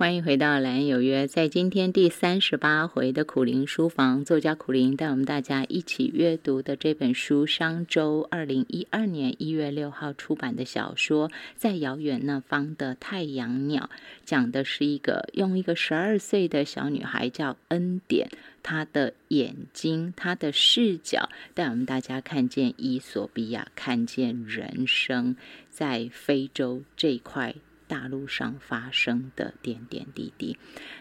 [0.00, 1.26] 欢迎回到《蓝有约》。
[1.26, 13.90] 在今天第三十八回的苦灵书房，作家苦灵带我们大家一起阅读的这本书，商周二零一二年一月六号出版的小说《在遥远那方的太阳鸟》，
[14.24, 18.30] 讲的是一个用一个十二岁的小女孩叫恩典，
[18.62, 25.36] 她的眼睛、她的视角，带我们大家看见伊索比亚，看见人生
[25.68, 27.54] 在非洲这块。
[27.90, 30.56] 大陆上发生的点点滴滴，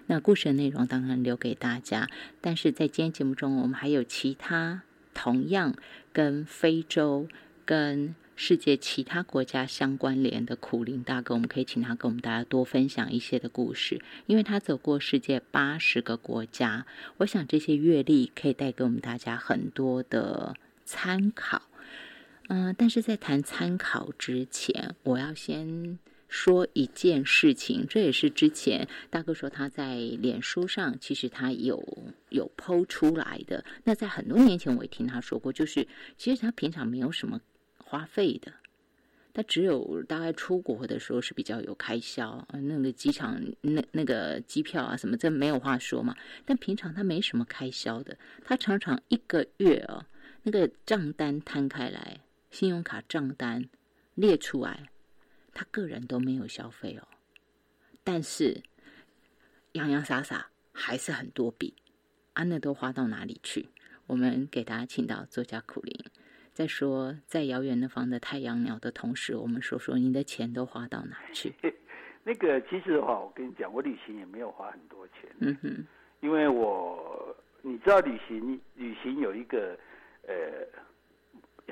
[0.08, 2.10] 那故事的内容当然留给大家。
[2.42, 4.82] 但是在今天节目中，我们还有其他
[5.14, 5.76] 同样
[6.12, 7.28] 跟非洲、
[7.64, 21.62] 跟世界其他国家相关联的苦林大哥，我们可以请他跟我们大家多分享一些的故事，因为他走过世界八十个国家，我想这些阅历可以带给我们大家很多的参考。
[22.48, 26.00] 嗯，但是在谈参考之前，我要先。
[26.30, 31.84] 说一件事情，这也是之前大哥说他在脸书上，其实他有
[32.30, 33.66] 有剖出来的。
[33.84, 35.86] 那在很多年前，我也听他说过，就是
[36.18, 37.42] 其实他平常没有什么
[37.78, 38.54] 花费的，
[39.34, 46.16] 他只有大概出国的时候是比较有开销，那个机场那那个机票啊什么，这没有话说嘛。
[46.46, 50.06] 但平常他没什么开销的，他常常一个月啊，
[50.44, 52.20] 那个账单摊开来，
[52.52, 53.68] 信用卡账单
[54.14, 54.88] 列出来。
[55.60, 57.06] 他个人都没有消费哦，
[58.02, 58.64] 但是
[59.74, 61.74] 洋洋洒洒还是很多笔，
[62.32, 63.68] 啊，那都花到哪里去？
[64.08, 65.94] 我们给大家请到作家苦林，
[66.54, 71.54] 在说在遥远那方的太阳鸟的同时，我们说说你的钱都花到哪去？
[72.24, 75.86] 那个其实的话，我跟你讲，我旅行也没有花很多钱，嗯哼，
[76.22, 79.78] 因为我你知道旅行旅行有一个
[80.26, 80.36] 呃。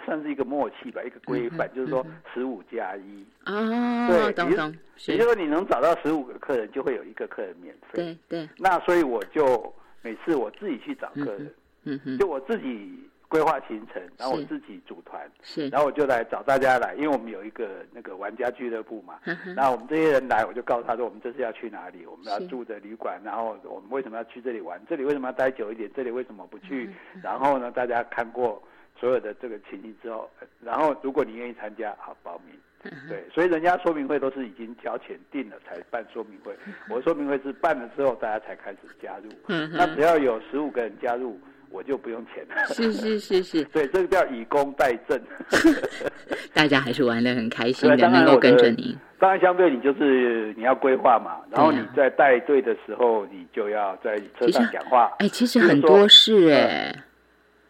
[0.06, 3.26] 算是一个默契吧，一个规范，就是说十五加一。
[3.44, 5.28] 啊，对，等等，也就是。
[5.28, 8.03] 说你能找到十五个客人，就会有一个客人免费。
[8.03, 8.50] 对对。
[8.58, 11.53] 那所以我就每次我自己去找客人，
[11.84, 19.19] 嗯哼，就我自己规划行程，然后我自己组团，是，然后我就来找大家来，因为我们有一个那个玩家俱乐部嘛，
[19.56, 26.90] 然后我们这些人来，我就告诉他说，我们这次要去哪里，我们要住的旅馆，然后我们为什么要去这里玩，这里为什么要待久一点，这里为什么不去，
[27.22, 28.62] 然后呢，大家看过。
[29.00, 30.30] 所有的这个情形之后，
[30.63, 32.56] 然后如果你愿意参加，好报名。
[33.09, 36.56] 对，所以人家说明会都是已经交钱定了才办说明会。
[36.90, 39.30] 我说明会是办了之后，大家才开始加入。
[39.74, 41.38] 那只要有十五个人加入，
[41.69, 42.66] 我就不用钱了。
[42.68, 45.19] 是是是是， 对，这个叫以工代政。
[46.53, 48.97] 大家还是玩的很开心的，能够跟着你。
[49.19, 55.12] 当然，相对你就是你要规划嘛，然后你在带队的时候，你就要在车上讲话。
[55.19, 56.96] 哎，其实很多事哎。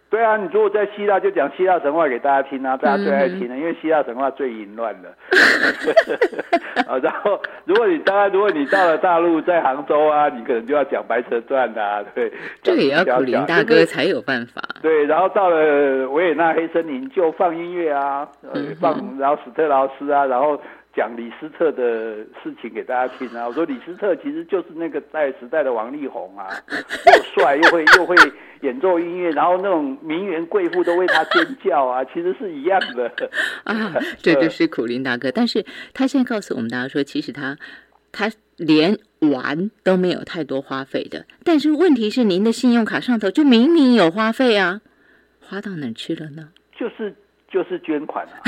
[0.09, 5.09] 对啊，你如果在希腊就讲希腊神话给大家听啊，大家最爱听的，因为希腊神话最淫乱的。
[6.87, 12.31] 啊， 然后如果你当然如果你到了大陆，在杭州啊，你可能就要讲白蛇传啊，对。
[12.63, 14.61] 这个也要苦林大哥才有办法。
[14.81, 18.27] 对，然后到了维也纳黑森林就放音乐啊，
[18.79, 20.59] 放然后史特劳斯啊，然后。
[20.97, 23.47] 讲李斯特的事情给大家听啊！
[23.47, 28.15] 我说李斯特其实就是那个在时代的王力宏啊， 又帅又会又会
[28.61, 33.11] 演奏音乐，然后那种名媛贵妇都为他尖叫啊，其实是一样的
[33.63, 33.93] 啊。
[34.17, 35.63] 这 就是苦林大哥，但是
[35.93, 37.55] 他现在告诉我们大家说，其实他
[38.11, 44.81] 他连玩都没有太多花费的，但是问题是您的信用卡上头就明明有花费啊，
[45.41, 46.49] 花到哪去了呢？
[46.75, 47.13] 就是
[47.47, 48.41] 就是捐款啊。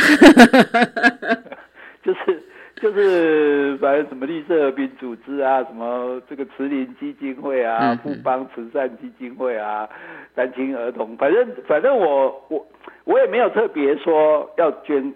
[2.02, 2.42] 就是
[2.76, 9.88] 就是反正什么绿色和平组织啊，什么这个慈林基金会啊，富邦慈善基金会啊，
[10.34, 12.66] 单亲儿童，反正反正我我
[13.04, 15.14] 我也没有特别说要捐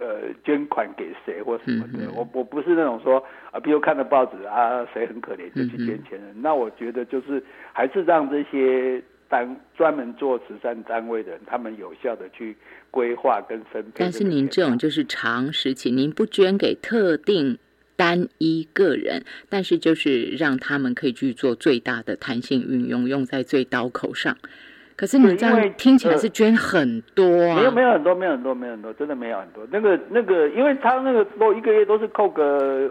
[0.00, 7.42] 呃捐款给谁或什么的，我我不是那种说啊，比如看了报纸啊，谁很可怜就去捐钱的，那我觉得就是
[7.72, 9.02] 还是让这些。
[9.28, 12.56] 单专门做慈善单位的人，他们有效的去
[12.90, 13.90] 规划跟分配。
[13.96, 17.58] 但是您这种就是长时期，您不捐给特定
[17.96, 24.36] 单一个人，但是就是让他们可以去做最大的弹性运用，用在最刀口上。
[24.96, 27.56] 可是你这样听起来是捐很多啊？
[27.56, 29.66] 没有没有很多，没有很多，没有很多，真的没有很多。
[29.72, 32.88] 那个那个，因为他那个都一个月都是扣个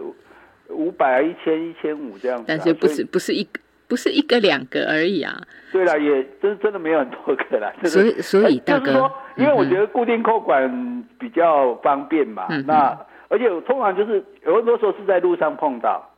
[0.68, 2.44] 五百、一千、一千五这样子。
[2.46, 3.60] 但是不是不是一个。
[3.86, 5.40] 不是一个两个而已啊！
[5.72, 7.72] 对了，也真真的没有很多个啦。
[7.84, 12.46] 所以所以大哥，就是说，因为我觉得固定扣款比较方便嘛。
[12.66, 12.96] 那
[13.28, 16.08] 而且通常就是有很多时候是在路上碰到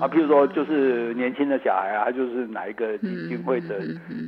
[0.00, 3.78] 啊，譬如说就是年轻的小孩啊，他就是哪一个基金会的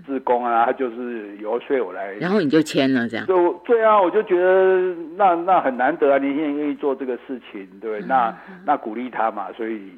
[0.06, 3.26] 职工啊，他就是游说我来，然后你就签了这样。
[3.26, 8.36] 就对啊，我就觉得那那很难得啊，年轻人愿意做这个事情，对，那
[8.66, 9.90] 那鼓励他嘛，所以。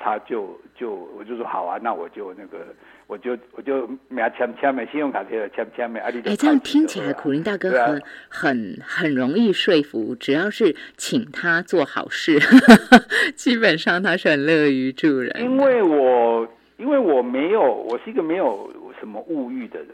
[0.00, 2.66] 他就就我就说好啊，那我就那个
[3.06, 12.38] 我就我就名签签没信用卡贴了签签没，哎，这样听起来苦林大哥很很很容易说服，只要是请他做好事，
[13.34, 15.34] 基本上他是很乐于助人。
[15.40, 19.88] 因为我因为我没有，我是一个没有什么物欲的人。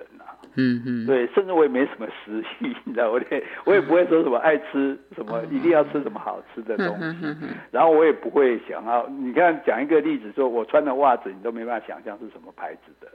[0.57, 7.27] 嗯嗯，对，甚至我也没什么食欲， 你知道，我也我也不会说什么爱吃什么，一定要吃什么好吃的东西，
[7.73, 13.09] 然后我也不会想要，你看讲一个例子，说我穿的袜子，你都没办法想象是什么牌子的，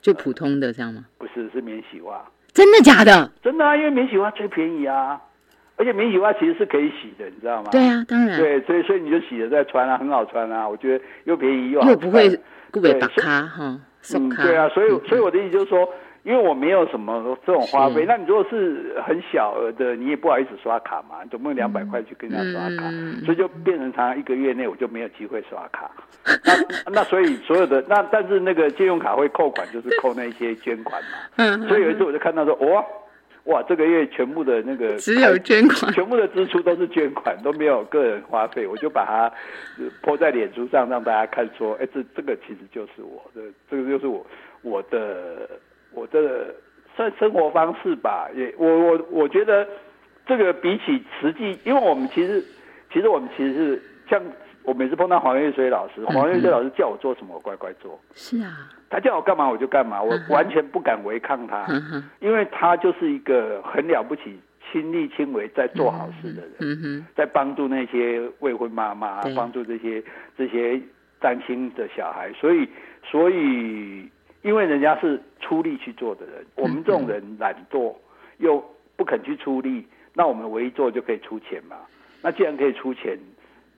[0.00, 1.04] 就普通的这样吗？
[1.18, 2.20] 不是，是免洗袜。
[2.52, 3.30] 真的假的？
[3.42, 5.20] 真的啊，因为免洗袜最便宜啊，
[5.76, 7.68] 而且免洗袜其实是可以洗的，你知道吗？
[7.70, 8.38] 对啊，当然。
[8.40, 12.28] 对，所以所以你就洗了再穿啊，很好穿啊，我觉得又便宜又又不会
[12.72, 13.80] 不会打卡哈，
[14.14, 15.88] 嗯，对啊，所以所以我的意思就是说。
[16.24, 22.88] 因为我没有什么这种花费，那你如果是很小额的，你也不好意思刷卡嘛，总不能两百块去跟人家刷卡，
[23.24, 25.90] 所以就变成常常一个月内我就没有机会刷卡。
[26.86, 31.66] 那 那所以所有的那但是那个信用卡会扣款，就是扣那些捐款嘛。
[31.66, 32.84] 所以有一次我就看到说，哇
[33.46, 39.28] 哇，这个月全部的那个只有捐款，全部的支出都是捐款，都没有个人花费，我就把它
[40.02, 44.24] 泼在脸书上让大家看，说，哎，这这个其实就是我的，这个就是我
[44.62, 45.50] 我的。
[45.94, 46.54] 我的
[46.96, 49.66] 算生活方式吧，也我我我觉得
[50.26, 52.44] 这个比起实际，因为我们其实
[52.92, 54.22] 其实我们其实是像
[54.62, 57.98] 我每次碰到黄月水老师，黄月水老师叫我做什么，我乖乖做。
[58.14, 61.66] 是啊，他叫我干嘛我就干嘛，我完全不敢违抗他，
[62.20, 64.38] 因为他就是一个很了不起、
[64.70, 70.02] 亲力亲为在做好事的人，在帮助那些未婚妈妈，帮助这些
[70.36, 70.80] 这些
[71.18, 72.68] 单亲的小孩，所以
[73.02, 74.08] 所以。
[74.42, 77.94] 因为人家是出力去做的人，我们这种人懒惰
[78.38, 78.62] 又
[78.96, 81.76] 不肯去出力，那我们唯一做就可以出钱嘛。
[82.20, 83.16] 那既然可以出钱，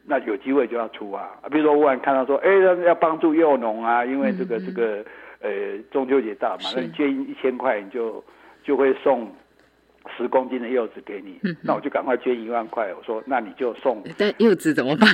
[0.06, 1.30] 那有机会就要出啊。
[1.50, 5.04] 比如说，我看到说，哎，要要帮助幼农啊，因为这个这个
[5.40, 8.24] 呃中秋节到嘛，那你捐一千块，你就
[8.62, 9.30] 就会送
[10.16, 11.38] 十公斤的柚子给你。
[11.62, 14.02] 那我就赶快捐一万块，我说那你就送。
[14.16, 15.10] 但柚子怎么办？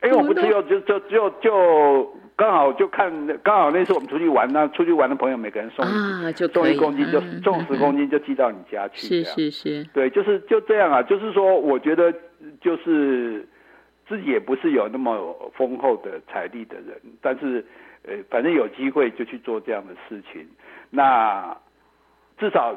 [0.00, 2.19] 哎，我不吃柚子，就就就就。
[2.40, 9.06] 刚好就看，刚好那次我们出去玩，那出去玩的朋友每个人送啊，就送一公斤，就送十公斤就寄到你家去。
[9.06, 11.02] 是是是，对，就是就这样啊。
[11.02, 12.10] 就是说，我觉得
[12.58, 13.46] 就是
[14.08, 17.62] 自己也不是有那么丰厚的财力的人，但是
[18.08, 20.48] 呃，反正有机会就去做这样的事情。
[20.88, 21.54] 那
[22.38, 22.74] 至少，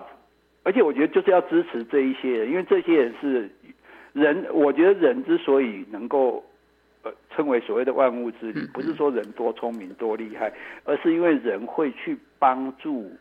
[0.63, 3.49] 而且我觉得就是要支持这一些人，因为这些人是
[4.11, 4.45] 人。
[4.51, 6.43] 我觉得人之所以能够。
[7.03, 10.51] 呃，称为所谓的万物之灵，不是说人多聪明多厉害，
[10.85, 13.11] 而是因为人会去帮助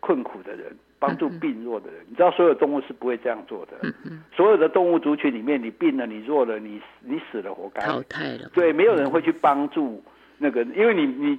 [0.00, 2.00] 困苦的人，帮助病弱的人。
[2.08, 3.92] 你知道，所有动物是不会这样做的。
[4.34, 8.50] 所有的动物族群里面，你病了，你弱了，你你死了，活该淘汰了。
[8.54, 10.02] 对，没有人会去帮助
[10.38, 11.38] 那个，因为你你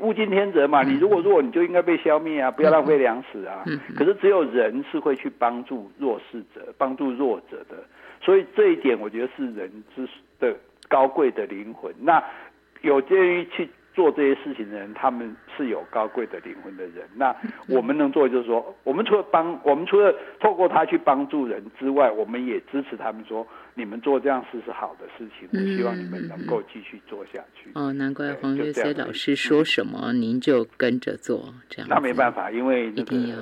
[0.00, 0.82] 物竞天择嘛。
[0.82, 3.64] 你如果弱，你就应该被消灭啊，不要浪费粮食啊。
[3.94, 7.76] 可是只有人是会去帮助弱势者，帮助弱者的。
[8.20, 10.08] 所以这一点，我觉得是人之
[10.40, 10.56] 的。
[10.88, 12.22] 高贵的灵魂，那
[12.82, 17.08] 有鉴于去做这些事情的人，他们是有高贵的灵魂的人。
[17.14, 17.34] 那
[17.68, 25.48] 我们能做的就是说，我们除了帮，我们除了透过他去帮助人之外，我们也支持他们说，你们做这样事是好的事情。
[25.50, 27.70] 我希望你们能够继续做下去。
[27.74, 31.88] 哦，难怪黄老师说什么，您就跟着做这样。
[31.88, 33.36] 那没办法，因为一定要，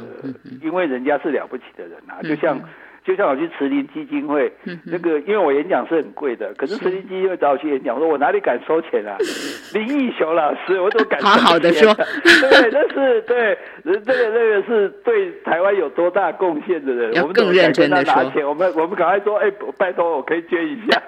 [0.62, 2.60] 因为人家是了不起的人啊，就像。
[3.04, 4.50] 就像我去慈林基金会，
[4.86, 9.14] 那个因为我演讲是很贵的，可是慈林基金会找我去演讲，我说我哪里敢收钱啊？
[9.74, 21.02] 林义雄老师，我都敢好好的说，对，那是对，这个那个是对台湾有多大贡献的人，我们更认真的拿钱，我们我们赶快说，哎，拜托，我可以捐一下。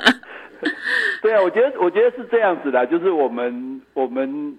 [1.22, 4.58] 对啊，我觉得我觉得是这样子的，就是我们我们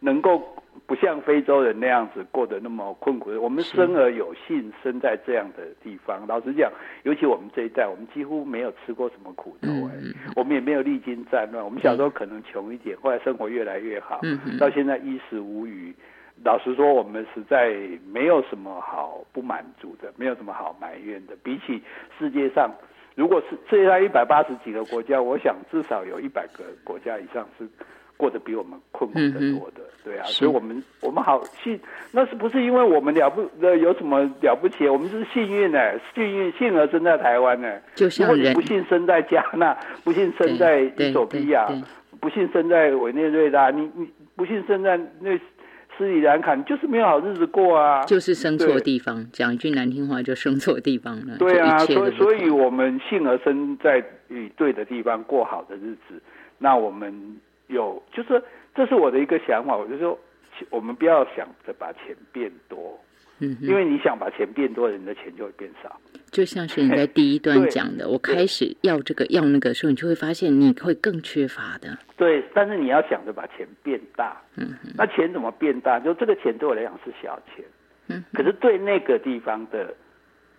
[0.00, 0.42] 能够。
[0.86, 3.30] 不像非洲人那样子过得那么困苦。
[3.42, 6.24] 我们生而有幸生在这样的地方。
[6.28, 6.70] 老实讲，
[7.02, 9.92] 尤其我们这一代，我们几乎没有吃过什么苦头哎。
[10.36, 11.64] 我们也没有历经战乱。
[11.64, 14.20] 我们小时候可能穷一点，后来生活越来越好，
[14.60, 15.92] 到现在衣食无余。
[16.44, 17.74] 老实说，我们实在
[18.12, 21.34] 没有什么好不满足的，没有什么好埋怨的。
[21.42, 21.82] 比起
[22.16, 22.70] 世界上，
[23.16, 27.68] 如果是世界上一百八十几个国家，我想至少有一百个国家以上是。
[28.16, 31.78] 过得比我们困苦的多的，对啊，所以我们我们好幸，
[32.12, 34.88] 那是不是因为我们了不呃有什么了不起？
[34.88, 35.78] 我们是幸运呢，
[36.14, 37.68] 幸运幸而生在台湾呢。
[37.94, 41.68] 就像人不幸生在加纳，不幸生在伊索比亚，
[42.20, 45.38] 不幸生在委内瑞拉，你你不幸生在那
[45.98, 48.02] 斯里兰卡，就是没有好日子过啊。
[48.04, 51.36] 就是生错地方，讲一句难听话，就生错地方了。
[51.38, 56.22] 对啊，所以所以我们幸而生在与对的地方过好的日子，
[56.56, 57.38] 那我们。
[57.68, 58.42] 有，就是
[58.74, 60.18] 这是我的一个想法，我就说
[60.70, 62.98] 我们不要想着把钱变多，
[63.40, 65.94] 嗯，因为你想把钱变多，人的钱就会变少。
[66.30, 71.96] 就像是你在第一段讲的，我开始要这个要那个时候，你就会发现你会更缺乏的。
[72.16, 75.98] 对，但是你要想着把钱变大，嗯，那钱怎么变大？
[76.00, 77.64] 就这个钱对我来讲是小钱，
[78.08, 79.94] 嗯，可是对那个地方的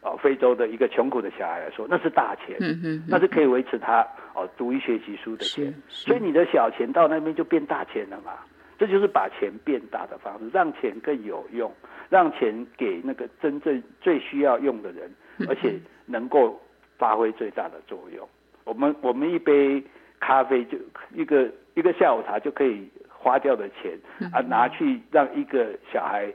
[0.01, 8.33] 哦，非洲的一个穷苦的小孩来说，那是大钱，嗯嗯，那是可以维持他哦读一学习书的钱，所以你的小钱到那边就变大钱了嘛。
[8.79, 11.71] 这就是把钱变大的方式，让钱更有用，
[12.09, 15.09] 让钱给那个真正最需要用的人。
[15.47, 16.59] 而且能够
[16.97, 18.27] 发挥最大的作用。
[18.63, 19.83] 我们我们一杯
[20.19, 20.75] 咖啡就
[21.13, 23.95] 一个一个下午茶就可以花掉的钱
[24.33, 26.33] 啊，拿去让一个小孩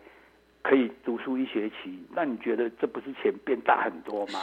[0.63, 4.41] 可以读书一学期，那你觉得这不是钱变大很多吗？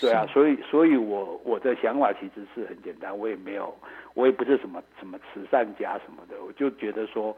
[0.00, 3.74] 对啊，所以所以我我的想法其实是很简单，我也没有，
[4.14, 7.36] 我也不是什么什么慈善家什么的，我就觉得说，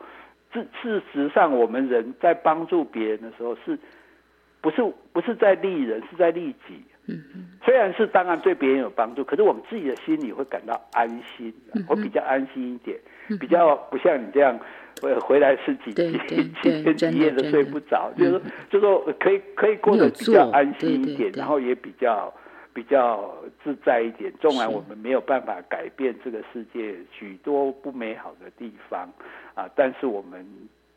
[0.52, 3.78] 事事实上我们人在帮助别人的时候是。
[4.64, 6.82] 不是不是在利人，是在利己。
[7.06, 11.52] 嗯嗯，虽然是当然对别人有帮助，可是我们自己的心里会感到安心，
[11.86, 12.98] 会比较安心一点，
[13.38, 14.58] 比较不像你这样，
[15.04, 22.32] 呃，回来是几几 几天几夜都睡不着，就是就说可以可以过得比较安心一点，然后也比较
[22.72, 24.32] 比较自在一点。
[24.40, 29.08] 纵然我们没有办法改变这个世界许多不美好的地方
[29.54, 30.44] 啊，但是我们。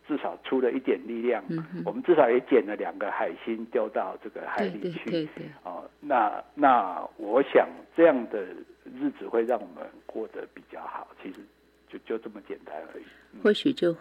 [0.09, 1.43] 至少出了一点力量，
[1.83, 5.27] 我们至少也捡了两个海星丢到这个海里去。
[5.65, 8.39] 哦，那那我想这样的
[8.85, 11.05] 日子会让我们过得比较好。
[11.21, 11.41] 其实
[11.91, 13.03] 就就这么简单而已。
[13.41, 13.95] 或许就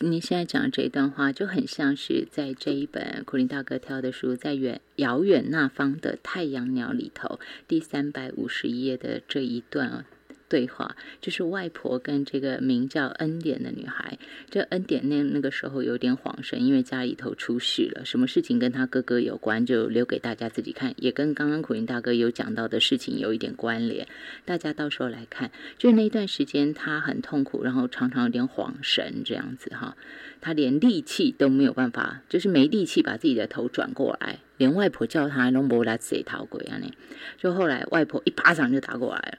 [0.00, 10.04] 您现在讲的这一段话，就很像是在这一本苦林大哥挑的书《在远遥远那方的太阳鸟》里头第三百五十一页的这一段啊。
[10.52, 14.18] 对话就是外婆跟这个名叫恩典的女孩。
[14.50, 24.06] 这恩典那那个时候有点恍神，因为家里头出事了，什么事情跟他哥哥有关，就留给大家自己看，也跟刚刚苦林大哥有讲到的事情有一点关联。
[24.44, 29.96] 大家到时候来看，就是那一段时间他很痛苦，然后常常有点恍神这样子哈。
[30.42, 36.76] 他连力气都没有办法，就是没力气把自己的头转过来，连外婆叫他都不来自逃鬼啊！
[36.82, 36.90] 那
[37.38, 39.38] 就后来外婆一巴掌就打过来了。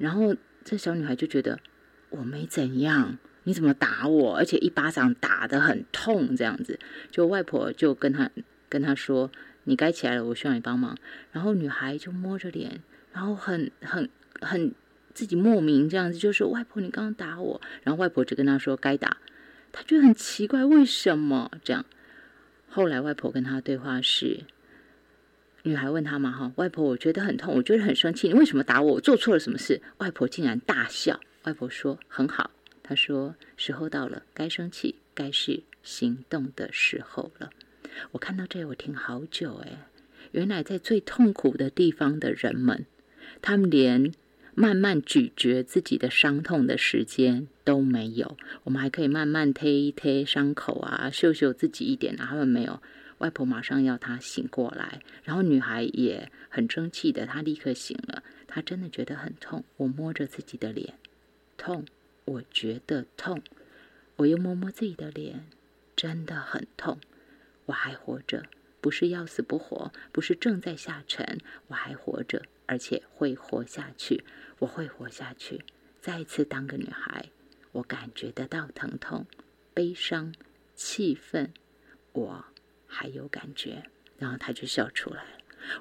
[0.00, 1.60] 然后这小女孩就觉得
[2.08, 4.34] 我没怎样，你怎么打我？
[4.34, 6.78] 而且一巴掌打得很痛，这样子。
[7.10, 8.30] 就外婆就跟她
[8.68, 9.30] 跟她说
[9.64, 10.96] ：“你该起来了，我需要你帮忙。”
[11.32, 12.80] 然后女孩就摸着脸，
[13.12, 14.08] 然后很很
[14.40, 14.74] 很
[15.12, 19.18] 自己莫名这样子，就说：“外婆，你刚刚打我。”然后外婆就跟她说：“该打。”
[19.70, 21.84] 她觉得很奇怪，为什么这样？
[22.68, 24.44] 后来外婆跟她对话是。
[25.62, 28.94] 女孩问他嘛，哈，外婆，我觉得很痛，我觉得很生气，你为什么打我？
[28.94, 29.80] 我做错了什么事？
[29.98, 31.20] 外婆竟然大笑。
[31.44, 32.50] 外婆说：“很好。”
[32.82, 37.50] 她说：“时候到了，该生气，该是行动的时候了。”
[38.12, 39.86] 我看到这，我听好久，哎，
[40.32, 42.86] 原来在最痛苦的地方的人们，
[43.42, 44.12] 他们连
[44.54, 48.36] 慢慢咀嚼自己的伤痛的时间都没有。
[48.64, 52.82] 我们还可以慢慢贴一贴伤口啊，秀秀自己一点啊，他们没有。
[53.20, 58.22] 外婆马上要她醒过来，然后女孩也很争气的，她立刻醒了。
[58.46, 60.94] 她真的觉得很痛，我摸着自己的脸，
[61.56, 61.84] 痛，
[62.24, 63.42] 我觉得痛。
[64.16, 65.46] 我又摸摸自己的脸，
[65.94, 66.98] 真的很痛。
[67.66, 68.44] 我还活着，
[68.80, 74.24] 不是要死不活，不是正在下沉，我还活着，而且会活下去。
[74.58, 75.64] 我会活下去，
[76.00, 77.26] 再次当个女孩。
[77.72, 79.26] 我感觉得到疼痛、
[79.72, 80.34] 悲伤、
[80.74, 81.52] 气愤，
[82.12, 82.44] 我。
[82.90, 83.84] 还有感觉，
[84.18, 85.30] 然后他就笑出来了。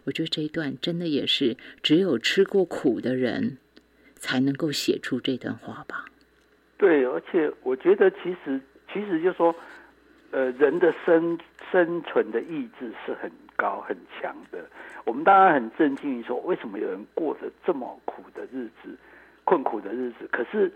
[0.04, 3.58] 我觉得这一段真的也是只有吃过苦的人
[4.16, 6.06] 才能够写出这段话吧。
[6.78, 8.62] 对，而且我觉得其实
[8.94, 9.56] 其实就说，
[10.32, 11.38] 呃，人的生
[11.72, 14.63] 生存的意志是很高很强的。
[15.04, 18.96] 我们当然很震惊于说，为什么有人过着这么苦的日子、
[19.44, 20.72] 困苦的日子，可是。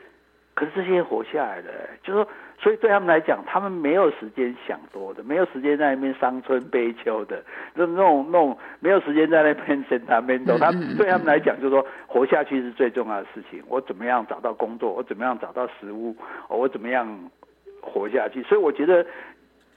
[0.54, 1.70] 可是这些活下来的，
[2.04, 2.28] 就说，
[2.60, 7.44] 所以对他们来讲，他们没有时间想多的，没有时间在那边伤春悲秋的，
[7.74, 10.58] 那那种那种没有时间在那边神谈边走。
[10.60, 13.64] 他们 对他们来讲，就是说，活下去是最重要的事情。
[13.68, 14.94] 我怎么样找到工作？
[14.94, 16.16] 我怎么样找到食物？
[16.50, 17.08] 我怎么样
[17.82, 18.44] 活下去？
[18.44, 19.06] 所以我觉得，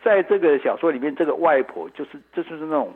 [0.03, 2.93] 在这个小说里面，这个外婆就是，这就是那种。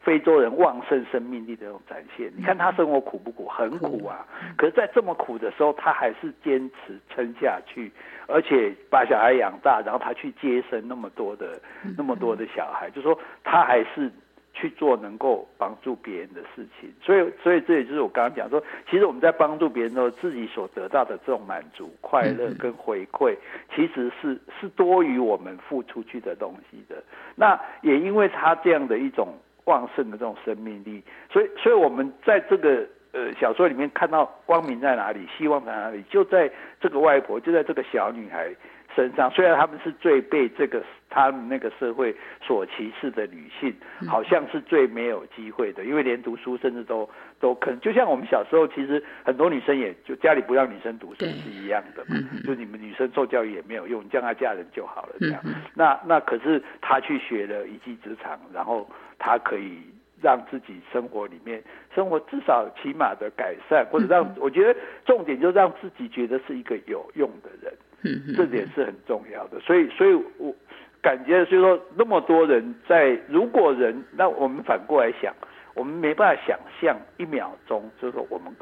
[0.00, 3.46] 非洲人旺盛生命力的那种展现，你看他生活苦不苦？
[3.46, 4.24] 很苦啊！
[4.56, 7.90] 可是，在这么苦的时候，他还是坚持撑下去，
[8.26, 11.60] 而且把小孩养大，然后他去接生那么多的
[11.96, 14.10] 那么多的小孩，就说他还是
[14.54, 16.90] 去做能够帮助别人的事情。
[17.02, 23.36] 所以，所以这也就是我刚刚讲说，其实我们在帮助别人的时候，自己所得到的这种满足、快乐跟回馈，
[23.74, 27.02] 其实是是多于我们付出去的东西的。
[27.36, 29.34] 那也因为他这样的一种
[29.68, 32.84] 旺盛的这种生命力，所以，所以我们在这个。
[33.10, 36.48] 呃，小说里面看到光明在哪里，希望在哪里，就在
[36.78, 38.54] 这个外婆，就在这个小女孩
[38.98, 39.30] 身上。
[39.30, 42.12] 虽然他们是最被这个他们那个社会
[42.42, 43.72] 所歧视的女性，
[44.08, 55.40] 好像是最没有机会的，因为连读书甚至都都可能，就像我们小时候，其实很多女生也就家里不让女生读书是一样的嘛，就你们女生受教育也没有用，叫她嫁人就好了这样。
[55.74, 59.78] 那那可是她去学了一技之长，然后她可以。
[60.20, 61.62] 让自己生活里面
[61.94, 64.76] 生活至少起码的改善，或者让我觉得
[65.06, 67.72] 重点就让自己觉得是一个有用的人，
[68.36, 69.58] 这点是很重要的。
[69.60, 70.54] 所以，所以我
[71.02, 75.34] 感觉就是说，那么多人在，如果人，那我们反过来想，
[75.74, 78.52] 我们没办法想象一秒钟，就是说我们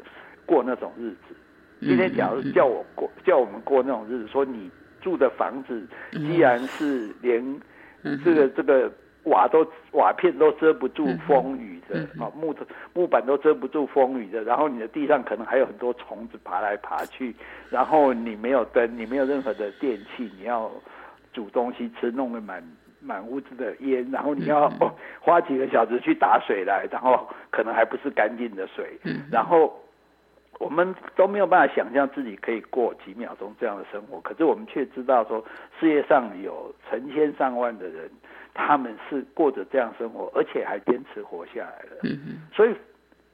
[0.45, 1.35] 过那种日子。
[1.81, 4.69] 今天假如叫我过，叫我们过那种日子，说你
[5.01, 7.61] 住的房子既然是连
[8.23, 8.91] 这个这个。
[9.27, 14.43] 瓦都瓦片都遮不住风雨的啊，木头木板都遮不住风雨的。
[14.43, 17.35] 然后你的地上可能还有很多虫子爬来爬去。
[17.69, 20.71] 然后你没有灯，你没有任何的电器，你要
[21.33, 22.63] 煮东西吃，弄得满
[22.99, 24.09] 满屋子的烟。
[24.11, 24.71] 然后你要
[25.19, 28.97] 花几个小时去打水来，然后可能还不是干净的水。
[29.31, 29.77] 然后
[30.59, 34.19] 我们都没有办法想象自己可以过几秒钟这样的生活。
[34.21, 35.43] 可是我们却知道说，
[35.79, 38.09] 世界上有成千上万的人。
[38.57, 41.97] 他们是过着这样生活，而且还坚持活下来了。
[42.03, 42.41] 嗯嗯。
[42.51, 42.73] 所以，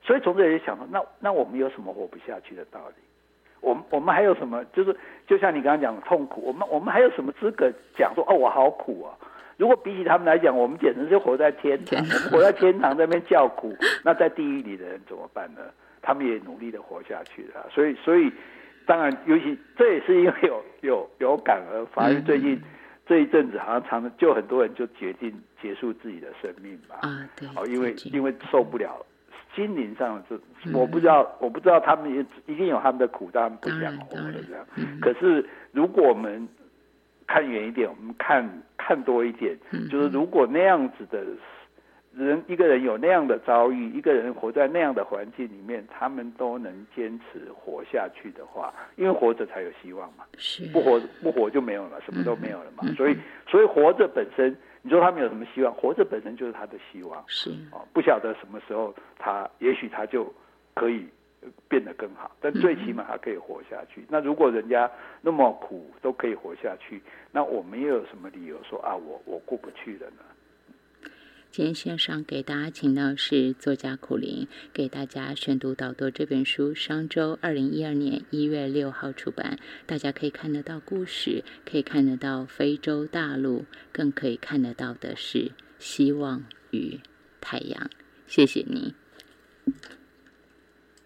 [0.03, 2.95] 所以从这里想到，那那我们有什么活不下去的道理？
[3.61, 4.63] 我们我们还有什么？
[4.65, 9.15] 就是就像你刚刚讲的痛苦，我们我们还有什么资格讲说哦，我好苦啊？
[9.55, 11.97] 如果比起他们来讲，我们简直是活在天堂。
[11.97, 15.61] 我们活在天堂那边叫苦，那在地狱里的人怎么办呢？
[16.01, 17.65] 他们也努力的活下去了。
[17.71, 18.29] 所以，所以
[18.85, 22.09] 当然，尤其这也是因为有有有感而发。
[22.09, 22.61] 因为最近。
[23.05, 26.97] 这一阵子好像常常就很多人就决定结束自己的生命吧。
[27.01, 27.47] 啊，对。
[27.55, 29.05] 哦，因为因为受不了
[29.55, 30.39] 心灵上的这，
[30.77, 34.65] 我不知道，我不知道他们也一定有他们的苦，但不想活了这样。
[35.01, 36.47] 可是如果我们
[37.27, 39.57] 看远一点，我们看看多一点，
[39.89, 41.23] 就是如果那样子的。
[42.15, 50.23] 人一个人有那样的遭遇，一个人活在那样的环境里面，他们都能坚持活下去的话，因为活着才有希望嘛。
[50.37, 50.63] 是。
[50.67, 52.87] 不活不活就没有了，什么都没有了嘛。
[52.95, 55.73] 所以所以活着本身，你说他们有什么希望？
[55.73, 57.23] 活着本身就是他的希望。
[57.27, 57.49] 是。
[57.71, 60.31] 哦，不晓得什么时候他也许他就
[60.75, 61.07] 可以
[61.67, 64.05] 变得更好，但最起码他可以活下去。
[64.07, 70.23] 那如果人家那么苦都可以活下去，那我们又有什么理由说啊，我我过不去了呢？
[71.53, 76.73] 今天线上给大家请到是作家苦林，给大家宣读导读这本书。
[76.73, 86.99] 商周二零一二年一月六号出版，大家可以看得到故事，可以看得到非洲大陆，更可以看得到的是希望与
[87.39, 87.87] 太阳。
[88.25, 88.95] 谢谢你。